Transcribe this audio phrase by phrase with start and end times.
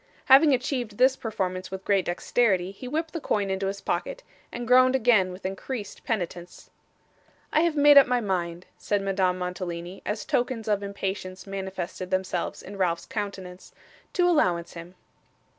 [0.25, 4.67] Having achieved this performance with great dexterity, he whipped the coin into his pocket, and
[4.67, 6.71] groaned again with increased penitence.
[7.53, 12.63] 'I have made up my mind,' said Madame Mantalini, as tokens of impatience manifested themselves
[12.63, 13.73] in Ralph's countenance,
[14.13, 14.95] 'to allowance him.